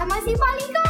[0.00, 0.86] bersama si Malika.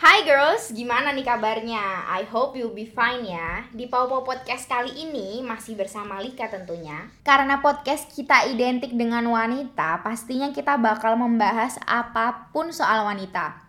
[0.00, 2.08] Hai girls, gimana nih kabarnya?
[2.08, 3.68] I hope you'll be fine ya.
[3.68, 7.12] Di Pau Podcast kali ini masih bersama Lika tentunya.
[7.20, 13.60] Karena podcast kita identik dengan wanita, pastinya kita bakal membahas apa pun soal wanita.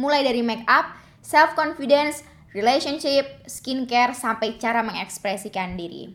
[0.00, 2.24] Mulai dari make up, self confidence,
[2.56, 6.08] relationship, skincare sampai cara mengekspresikan diri.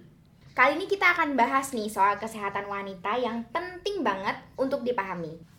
[0.58, 5.57] Kali ini kita akan bahas nih soal kesehatan wanita yang penting banget untuk dipahami.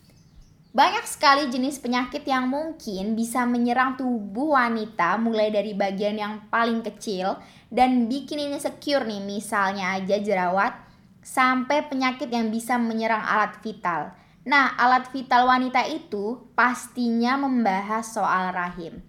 [0.69, 6.85] Banyak sekali jenis penyakit yang mungkin bisa menyerang tubuh wanita mulai dari bagian yang paling
[6.85, 7.41] kecil
[7.73, 10.77] dan bikin ini secure nih misalnya aja jerawat
[11.25, 14.13] sampai penyakit yang bisa menyerang alat vital.
[14.45, 19.01] Nah, alat vital wanita itu pastinya membahas soal rahim.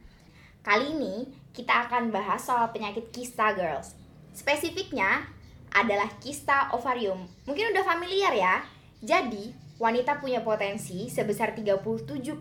[0.64, 4.00] Kali ini kita akan bahas soal penyakit kista girls.
[4.32, 5.28] Spesifiknya
[5.76, 7.28] adalah kista ovarium.
[7.48, 8.56] Mungkin udah familiar ya.
[9.00, 12.36] Jadi, wanita punya potensi sebesar 37,2%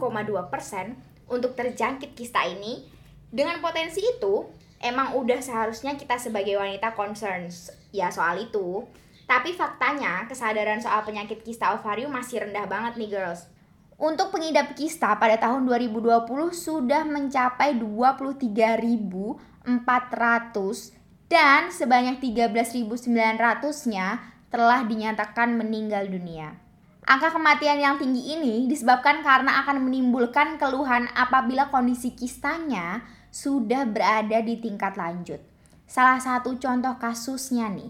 [1.30, 2.82] untuk terjangkit kista ini.
[3.30, 4.42] Dengan potensi itu,
[4.82, 8.82] emang udah seharusnya kita sebagai wanita concerns ya soal itu.
[9.28, 13.44] Tapi faktanya, kesadaran soal penyakit kista ovarium masih rendah banget nih girls.
[13.98, 19.68] Untuk pengidap kista pada tahun 2020 sudah mencapai 23.400
[21.28, 26.56] dan sebanyak 13.900-nya telah dinyatakan meninggal dunia.
[27.08, 33.00] Angka kematian yang tinggi ini disebabkan karena akan menimbulkan keluhan apabila kondisi kistanya
[33.32, 35.40] sudah berada di tingkat lanjut.
[35.88, 37.88] Salah satu contoh kasusnya nih,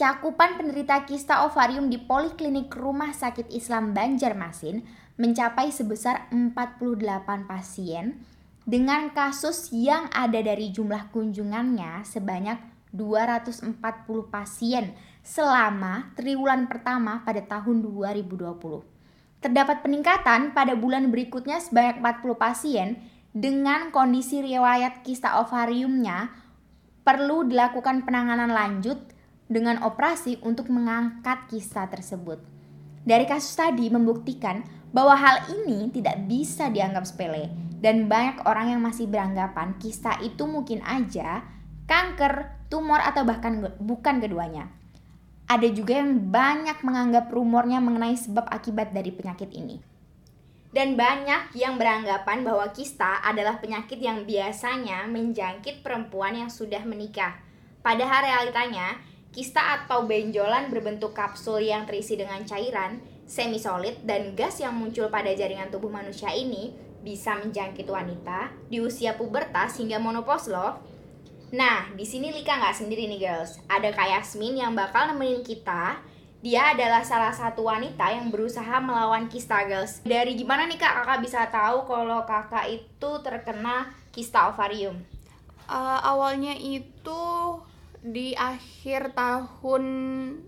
[0.00, 4.80] cakupan penderita kista ovarium di Poliklinik Rumah Sakit Islam Banjarmasin
[5.20, 8.24] mencapai sebesar 48 pasien
[8.64, 13.76] dengan kasus yang ada dari jumlah kunjungannya sebanyak 240
[14.32, 18.96] pasien selama triwulan pertama pada tahun 2020.
[19.44, 22.88] Terdapat peningkatan pada bulan berikutnya sebanyak 40 pasien
[23.36, 26.32] dengan kondisi riwayat kista ovariumnya
[27.04, 28.98] perlu dilakukan penanganan lanjut
[29.46, 32.42] dengan operasi untuk mengangkat kista tersebut.
[33.06, 38.82] Dari kasus tadi membuktikan bahwa hal ini tidak bisa dianggap sepele dan banyak orang yang
[38.82, 41.46] masih beranggapan kista itu mungkin aja
[41.86, 44.70] kanker, tumor atau bahkan bukan keduanya.
[45.46, 49.78] Ada juga yang banyak menganggap rumornya mengenai sebab akibat dari penyakit ini.
[50.74, 57.38] Dan banyak yang beranggapan bahwa kista adalah penyakit yang biasanya menjangkit perempuan yang sudah menikah.
[57.80, 58.98] Padahal realitanya,
[59.30, 65.06] kista atau benjolan berbentuk kapsul yang terisi dengan cairan, semi solid dan gas yang muncul
[65.06, 66.74] pada jaringan tubuh manusia ini
[67.06, 70.95] bisa menjangkit wanita di usia pubertas hingga menopause loh.
[71.54, 73.62] Nah, di sini Lika nggak sendiri nih girls.
[73.70, 76.02] Ada Kak Yasmin yang bakal nemenin kita.
[76.42, 80.02] Dia adalah salah satu wanita yang berusaha melawan kista girls.
[80.02, 85.00] Dari gimana nih kak kakak bisa tahu kalau kakak itu terkena kista ovarium?
[85.66, 87.22] Uh, awalnya itu
[87.98, 89.84] di akhir tahun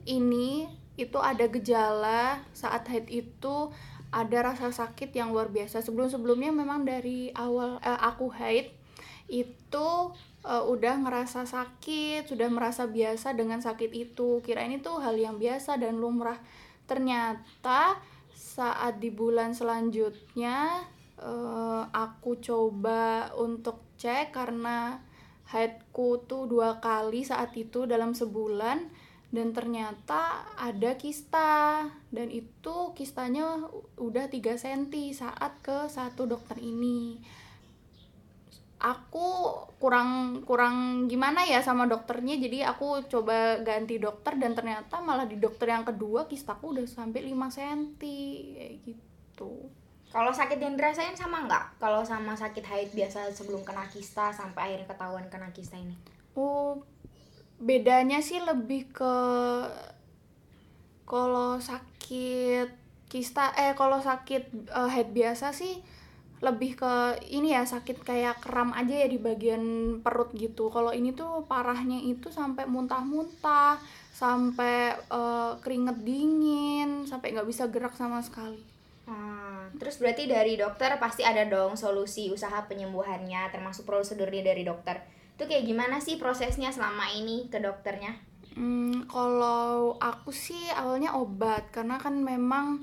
[0.06, 3.70] ini itu ada gejala saat haid itu
[4.14, 8.70] ada rasa sakit yang luar biasa sebelum sebelumnya memang dari awal eh, aku haid
[9.26, 9.88] itu
[10.48, 14.40] uh, udah ngerasa sakit sudah merasa biasa dengan sakit itu.
[14.40, 16.40] Kira ini tuh hal yang biasa dan lumrah.
[16.88, 18.00] Ternyata
[18.32, 20.88] saat di bulan selanjutnya
[21.20, 25.04] uh, aku coba untuk cek karena
[25.52, 28.88] haidku tuh dua kali saat itu dalam sebulan
[29.28, 31.84] dan ternyata ada kista.
[32.08, 33.68] Dan itu kistanya
[34.00, 37.20] udah 3 cm saat ke satu dokter ini
[38.78, 39.26] aku
[39.82, 42.38] kurang kurang gimana ya sama dokternya.
[42.38, 47.26] Jadi aku coba ganti dokter dan ternyata malah di dokter yang kedua kistaku udah sampai
[47.26, 49.70] 5 cm kayak gitu.
[50.08, 51.82] Kalau sakit yang dirasain sama nggak?
[51.82, 55.92] Kalau sama sakit haid biasa sebelum kena kista sampai akhirnya ketahuan kena kista ini?
[56.32, 56.80] Oh
[57.58, 59.14] bedanya sih lebih ke
[61.02, 62.70] kalau sakit
[63.10, 65.80] kista eh kalau sakit uh, head biasa sih
[66.38, 69.62] lebih ke ini ya sakit kayak kram aja ya di bagian
[70.02, 70.70] perut gitu.
[70.70, 73.82] Kalau ini tuh parahnya itu sampai muntah-muntah
[74.14, 78.62] sampai uh, keringet dingin sampai nggak bisa gerak sama sekali.
[79.08, 85.00] Hmm, terus berarti dari dokter pasti ada dong solusi usaha penyembuhannya termasuk prosedurnya dari dokter.
[85.38, 88.14] Itu kayak gimana sih prosesnya selama ini ke dokternya?
[88.58, 92.82] Hmm, kalau aku sih awalnya obat karena kan memang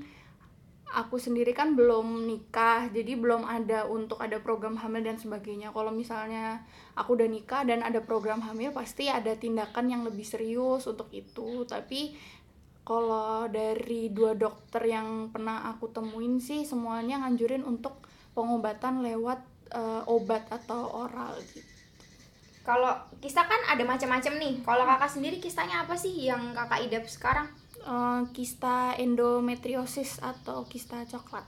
[0.94, 5.90] aku sendiri kan belum nikah jadi belum ada untuk ada program hamil dan sebagainya kalau
[5.90, 6.62] misalnya
[6.94, 11.66] aku udah nikah dan ada program hamil pasti ada tindakan yang lebih serius untuk itu
[11.66, 12.14] tapi
[12.86, 17.98] kalau dari dua dokter yang pernah aku temuin sih semuanya nganjurin untuk
[18.38, 19.42] pengobatan lewat
[19.74, 21.66] uh, obat atau oral gitu.
[22.62, 24.54] Kalau kista kan ada macam-macam nih.
[24.66, 27.46] Kalau kakak sendiri kistanya apa sih yang kakak idap sekarang?
[27.86, 31.46] Uh, kista endometriosis atau kista coklat.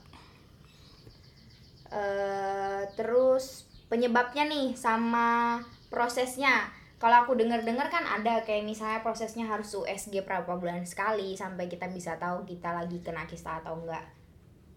[1.91, 5.59] Uh, terus penyebabnya nih sama
[5.91, 11.71] prosesnya kalau aku dengar-dengar kan ada kayak misalnya prosesnya harus USG berapa bulan sekali sampai
[11.71, 14.03] kita bisa tahu kita lagi kena kista atau enggak.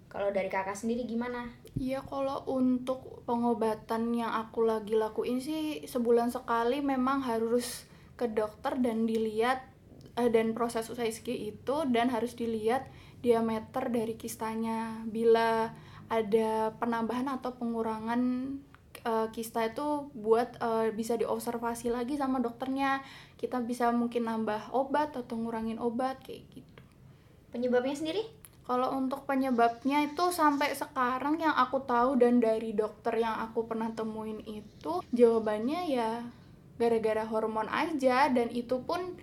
[0.05, 1.49] Kalau dari kakak sendiri gimana?
[1.73, 7.89] Iya kalau untuk pengobatan yang aku lagi lakuin sih sebulan sekali memang harus
[8.21, 9.65] ke dokter dan dilihat
[10.17, 12.89] eh, dan proses USG itu dan harus dilihat
[13.21, 15.05] diameter dari kistanya.
[15.07, 15.71] Bila
[16.11, 18.21] ada penambahan atau pengurangan
[19.07, 22.99] uh, kista itu buat uh, bisa diobservasi lagi sama dokternya.
[23.39, 26.81] Kita bisa mungkin nambah obat atau ngurangin obat kayak gitu.
[27.55, 28.23] Penyebabnya sendiri?
[28.61, 33.89] Kalau untuk penyebabnya itu sampai sekarang yang aku tahu dan dari dokter yang aku pernah
[33.91, 36.23] temuin itu jawabannya ya
[36.79, 39.17] gara-gara hormon aja dan itu pun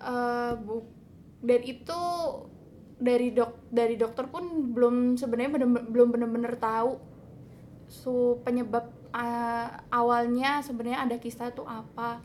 [0.00, 0.84] uh, bu
[1.40, 2.00] dan itu
[3.00, 7.00] dari dok dari dokter pun belum sebenarnya bener, belum benar-benar tahu
[7.88, 12.20] su penyebab uh, awalnya sebenarnya ada kista itu apa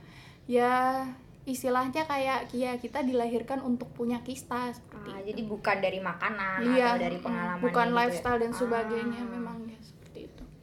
[0.45, 1.07] ya
[1.45, 6.97] istilahnya kayak ya kita dilahirkan untuk punya kista seperti ah, jadi bukan dari makanan iya,
[6.97, 7.97] atau dari pengalaman bukan gitu ya?
[8.01, 8.43] lifestyle ya?
[8.43, 9.29] dan sebagainya ah.
[9.29, 9.74] memang ya itu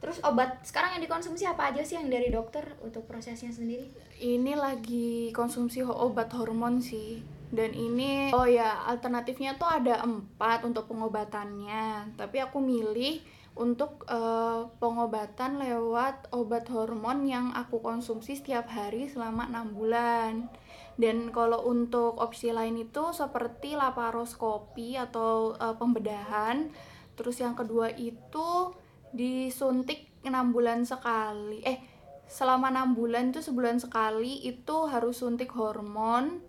[0.03, 3.87] terus obat sekarang yang dikonsumsi apa aja sih yang dari dokter untuk prosesnya sendiri
[4.19, 7.23] ini lagi konsumsi obat hormon sih
[7.55, 13.23] dan ini oh ya alternatifnya tuh ada empat untuk pengobatannya tapi aku milih
[13.53, 20.49] untuk uh, pengobatan lewat obat hormon yang aku konsumsi setiap hari selama enam bulan.
[20.97, 26.73] Dan kalau untuk opsi lain itu seperti laparoskopi atau uh, pembedahan.
[27.13, 28.73] Terus yang kedua itu
[29.13, 31.61] disuntik enam bulan sekali.
[31.63, 31.79] Eh,
[32.25, 36.41] selama enam bulan itu sebulan sekali itu harus suntik hormon.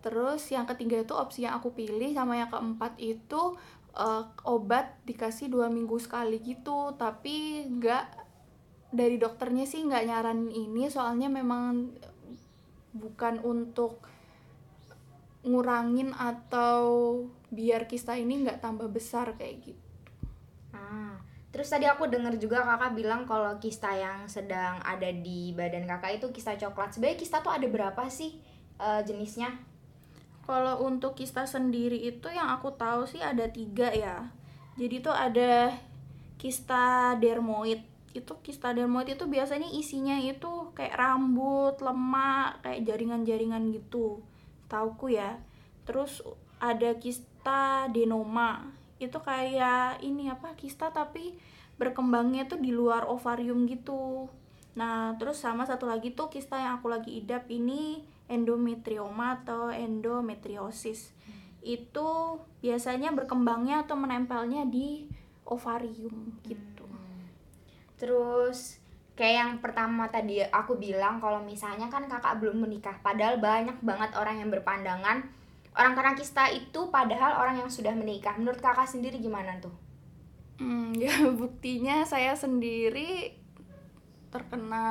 [0.00, 3.56] Terus yang ketiga itu opsi yang aku pilih sama yang keempat itu
[3.98, 8.06] uh, obat dikasih dua minggu sekali gitu tapi nggak
[8.94, 11.94] dari dokternya sih nggak nyaranin ini soalnya memang
[12.94, 14.06] bukan untuk
[15.44, 16.86] ngurangin atau
[17.50, 19.83] biar kista ini nggak tambah besar kayak gitu.
[21.64, 26.20] Terus tadi aku dengar juga kakak bilang kalau kista yang sedang ada di badan kakak
[26.20, 26.92] itu kista coklat.
[26.92, 28.36] Sebenarnya kista tuh ada berapa sih
[28.76, 29.48] uh, jenisnya?
[30.44, 34.28] Kalau untuk kista sendiri itu yang aku tahu sih ada tiga ya.
[34.76, 35.72] Jadi tuh ada
[36.36, 37.80] kista dermoid.
[38.12, 44.20] Itu kista dermoid itu biasanya isinya itu kayak rambut, lemak, kayak jaringan-jaringan gitu.
[44.68, 45.40] Tauku ya.
[45.88, 46.20] Terus
[46.60, 48.83] ada kista denoma.
[49.02, 51.34] Itu kayak ini apa kista tapi
[51.80, 54.30] berkembangnya tuh di luar ovarium gitu.
[54.74, 61.12] Nah, terus sama satu lagi tuh kista yang aku lagi idap ini endometrioma atau endometriosis
[61.12, 61.60] hmm.
[61.64, 62.08] itu
[62.64, 65.04] biasanya berkembangnya atau menempelnya di
[65.44, 67.24] ovarium gitu hmm.
[68.00, 68.80] terus
[69.14, 74.10] kayak yang pertama tadi aku bilang kalau misalnya kan kakak belum menikah padahal banyak banget
[74.16, 75.22] orang yang berpandangan
[75.74, 78.38] orang kena kista itu padahal orang yang sudah menikah.
[78.38, 79.74] Menurut kakak sendiri gimana tuh?
[80.62, 83.34] Hmm, ya buktinya saya sendiri
[84.30, 84.86] terkena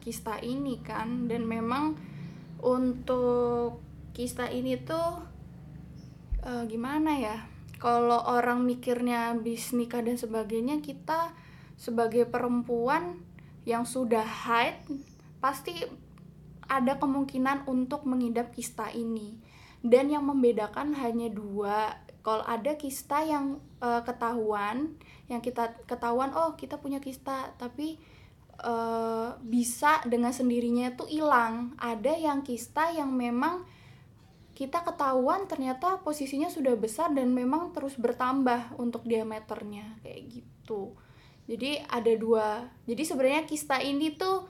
[0.00, 1.28] kista ini kan.
[1.28, 1.96] Dan memang
[2.64, 3.84] untuk
[4.16, 5.20] kista ini tuh
[6.48, 7.36] uh, gimana ya?
[7.76, 11.34] Kalau orang mikirnya habis nikah dan sebagainya kita
[11.74, 13.18] sebagai perempuan
[13.66, 14.78] yang sudah haid
[15.42, 15.82] pasti
[16.70, 19.41] ada kemungkinan untuk mengidap kista ini
[19.82, 24.94] dan yang membedakan hanya dua kalau ada kista yang uh, ketahuan
[25.26, 27.98] yang kita ketahuan oh kita punya kista tapi
[28.62, 31.74] uh, bisa dengan sendirinya itu hilang.
[31.76, 33.66] Ada yang kista yang memang
[34.52, 40.94] kita ketahuan ternyata posisinya sudah besar dan memang terus bertambah untuk diameternya kayak gitu.
[41.50, 42.70] Jadi ada dua.
[42.86, 44.46] Jadi sebenarnya kista ini tuh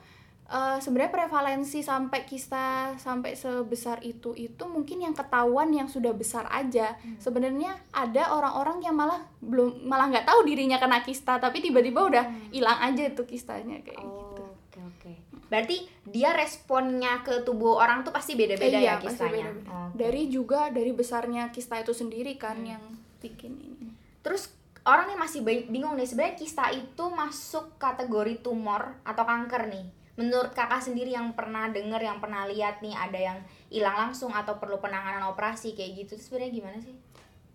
[0.53, 6.45] uh, sebenarnya prevalensi sampai kista sampai sebesar itu itu mungkin yang ketahuan yang sudah besar
[6.53, 7.19] aja hmm.
[7.19, 12.25] sebenarnya ada orang-orang yang malah belum malah nggak tahu dirinya kena kista tapi tiba-tiba udah
[12.29, 12.53] hmm.
[12.53, 12.89] hilang hmm.
[12.93, 15.17] aja itu kistanya kayak oh, gitu oke okay, oke okay.
[15.49, 15.77] berarti
[16.13, 19.73] dia responnya ke tubuh orang tuh pasti beda-beda eh, iya, ya kistanya beda -beda.
[19.73, 19.97] Okay.
[19.97, 22.69] dari juga dari besarnya kista itu sendiri kan hmm.
[22.69, 22.85] yang
[23.25, 23.89] bikin ini
[24.21, 30.02] terus orang nih masih bingung nih sebenarnya kista itu masuk kategori tumor atau kanker nih
[30.13, 33.39] menurut kakak sendiri yang pernah denger yang pernah lihat nih ada yang
[33.73, 36.97] hilang langsung atau perlu penanganan operasi kayak gitu sebenarnya gimana sih?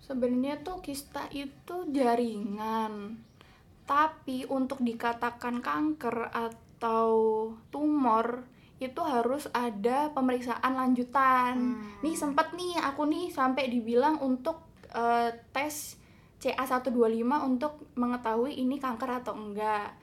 [0.02, 3.22] Sebenarnya tuh kista itu jaringan.
[3.86, 7.12] Tapi untuk dikatakan kanker atau
[7.70, 8.48] tumor
[8.78, 11.56] itu harus ada pemeriksaan lanjutan.
[11.58, 12.02] Hmm.
[12.06, 14.62] nih sempet nih aku nih sampai dibilang untuk
[14.94, 15.98] eh, tes
[16.38, 19.98] CA125 untuk mengetahui ini kanker atau enggak.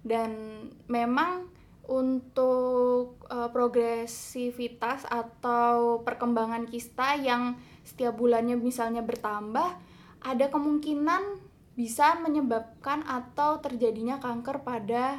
[0.00, 1.49] Dan memang
[1.90, 9.74] untuk eh, progresivitas atau perkembangan kista yang setiap bulannya misalnya bertambah
[10.22, 11.42] ada kemungkinan
[11.74, 15.18] bisa menyebabkan atau terjadinya kanker pada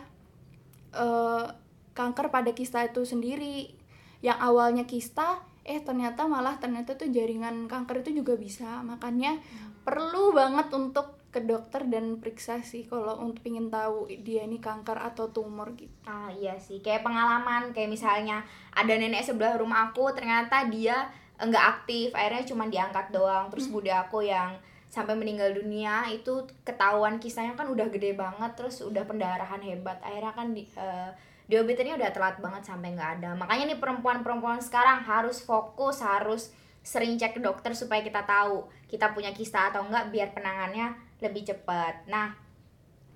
[0.95, 1.45] eh,
[1.91, 3.75] kanker pada kista itu sendiri.
[4.23, 8.79] Yang awalnya kista eh ternyata malah ternyata tuh jaringan kanker itu juga bisa.
[8.85, 9.41] Makanya
[9.81, 14.99] perlu banget untuk ke dokter dan periksa sih kalau untuk ingin tahu dia ini kanker
[14.99, 18.43] atau tumor gitu Ah iya sih, kayak pengalaman kayak misalnya
[18.75, 21.07] ada nenek sebelah rumah aku ternyata dia
[21.39, 23.47] enggak aktif, akhirnya cuma diangkat doang.
[23.49, 24.59] Terus bude aku yang
[24.91, 29.97] sampai meninggal dunia itu ketahuan kisahnya kan udah gede banget, terus udah pendarahan hebat.
[30.03, 31.09] Akhirnya kan di eh,
[31.47, 33.29] diobatinnya udah telat banget sampai nggak ada.
[33.39, 39.13] Makanya nih perempuan-perempuan sekarang harus fokus, harus sering cek ke dokter supaya kita tahu kita
[39.13, 42.09] punya kista atau enggak biar penangannya lebih cepat.
[42.09, 42.33] Nah,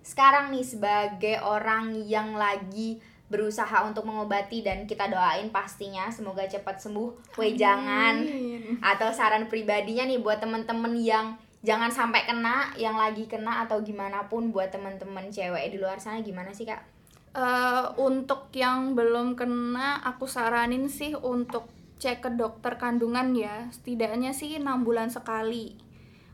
[0.06, 6.78] sekarang nih sebagai orang yang lagi berusaha untuk mengobati dan kita doain pastinya semoga cepat
[6.78, 8.78] sembuh wejangan Amin.
[8.86, 11.34] atau saran pribadinya nih buat temen-temen yang
[11.66, 16.22] jangan sampai kena yang lagi kena atau gimana pun buat temen-temen cewek di luar sana
[16.22, 16.86] gimana sih kak?
[17.34, 24.38] Eh, untuk yang belum kena aku saranin sih untuk cek ke dokter kandungan ya setidaknya
[24.38, 25.76] sih enam bulan sekali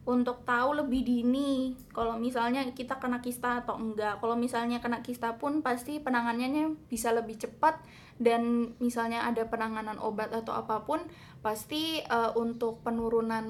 [0.01, 1.77] untuk tahu lebih dini.
[1.93, 4.17] Kalau misalnya kita kena kista atau enggak.
[4.17, 7.77] Kalau misalnya kena kista pun pasti penanganannya bisa lebih cepat.
[8.21, 11.01] Dan misalnya ada penanganan obat atau apa pun
[11.41, 13.45] pasti eh, untuk penurunan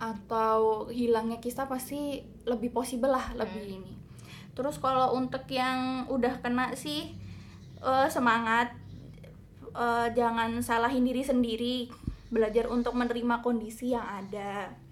[0.00, 3.92] atau hilangnya kista pasti lebih possible lah lebih ini.
[4.52, 7.16] Terus kalau untuk yang udah kena sih
[7.80, 8.76] eh, semangat.
[9.74, 11.76] Eh, jangan salahin diri sendiri.
[12.28, 14.83] Belajar untuk menerima kondisi yang ada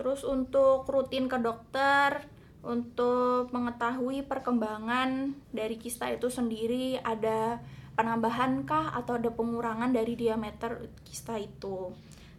[0.00, 2.24] terus untuk rutin ke dokter
[2.64, 7.60] untuk mengetahui perkembangan dari kista itu sendiri ada
[8.00, 11.92] penambahan kah atau ada pengurangan dari diameter kista itu?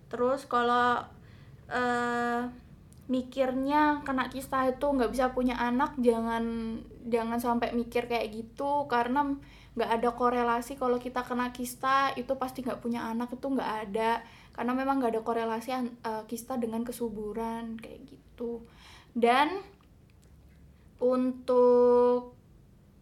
[0.10, 1.06] Terus kalau
[1.70, 2.50] eh,
[3.06, 9.38] mikirnya kena kista itu nggak bisa punya anak jangan jangan sampai mikir kayak gitu karena
[9.78, 14.26] nggak ada korelasi kalau kita kena kista itu pasti nggak punya anak itu nggak ada
[14.52, 18.66] karena memang nggak ada korelasi eh, kista dengan kesuburan kayak gitu.
[19.12, 19.64] Dan
[21.02, 22.36] untuk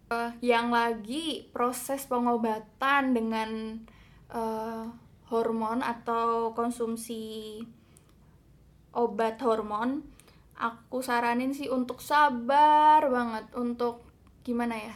[0.09, 3.81] eh, yang lagi proses pengobatan dengan
[4.31, 4.85] eh,
[5.29, 7.61] hormon atau konsumsi
[8.93, 10.01] obat hormon
[10.59, 14.03] aku saranin sih untuk sabar banget untuk
[14.43, 14.95] gimana ya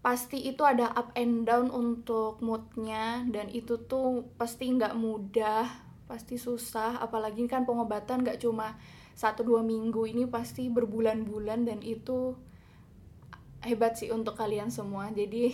[0.00, 5.68] pasti itu ada up and down untuk moodnya dan itu tuh pasti nggak mudah
[6.08, 6.98] pasti susah.
[6.98, 8.80] Apalagi kan pengobatan nggak cuma
[9.12, 12.32] satu dua minggu ini pasti berbulan-bulan dan itu
[13.60, 15.12] hebat sih untuk kalian semua.
[15.12, 15.52] Jadi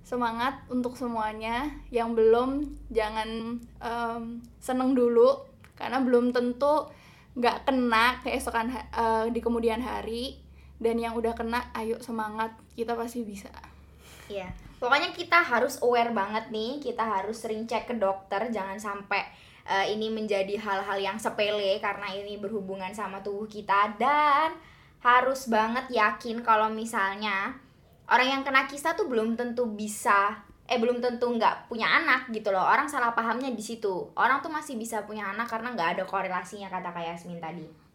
[0.00, 1.68] semangat untuk semuanya.
[1.92, 2.50] Yang belum
[2.88, 4.22] jangan em,
[4.56, 5.44] seneng dulu
[5.76, 6.88] karena belum tentu
[7.38, 10.47] nggak kena keesokan eh, di kemudian hari
[10.78, 12.54] dan yang udah kena ayo semangat.
[12.74, 13.50] Kita pasti bisa.
[14.30, 14.48] Iya.
[14.78, 19.26] Pokoknya kita harus aware banget nih, kita harus sering cek ke dokter, jangan sampai
[19.66, 23.98] eh, ini menjadi hal-hal yang sepele karena ini berhubungan sama tubuh kita.
[23.98, 24.54] Dan
[25.02, 27.58] harus banget yakin kalau misalnya
[28.06, 32.54] orang yang kena kista tuh belum tentu bisa eh belum tentu nggak punya anak gitu
[32.54, 32.62] loh.
[32.62, 34.14] Orang salah pahamnya di situ.
[34.14, 37.87] Orang tuh masih bisa punya anak karena nggak ada korelasinya kata Kak Yasmin tadi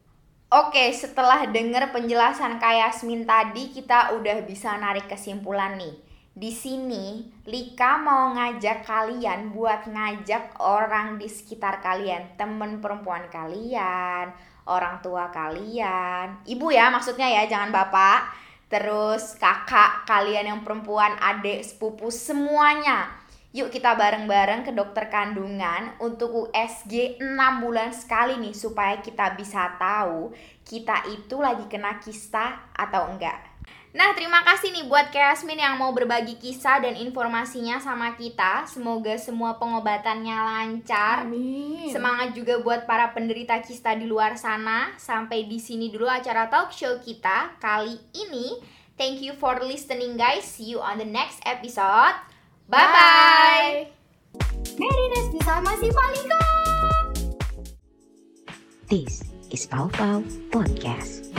[0.53, 5.97] Oke, setelah denger penjelasan Kak Yasmin tadi, kita udah bisa narik kesimpulan nih.
[6.29, 14.29] Di sini, Lika mau ngajak kalian buat ngajak orang di sekitar kalian, temen perempuan kalian,
[14.69, 18.29] orang tua kalian, ibu ya maksudnya ya, jangan bapak,
[18.69, 23.09] terus kakak kalian yang perempuan, adik, sepupu, semuanya.
[23.53, 29.77] Yuk kita bareng-bareng ke dokter kandungan untuk USG 6 bulan sekali nih supaya kita bisa
[29.77, 30.33] tahu
[30.65, 33.53] kita itu lagi kena kista atau enggak.
[33.93, 38.65] Nah, terima kasih nih buat Kak Yasmin yang mau berbagi kisah dan informasinya sama kita.
[38.65, 41.21] Semoga semua pengobatannya lancar.
[41.21, 44.97] amin Semangat juga buat para penderita kista di luar sana.
[44.97, 48.57] Sampai di sini dulu acara talk show kita kali ini.
[48.97, 50.41] Thank you for listening guys.
[50.41, 52.32] See you on the next episode.
[52.69, 53.75] Bye bye.
[54.79, 56.39] Merinas bersama si Malika.
[58.89, 61.29] This is Pau Pau Podcast.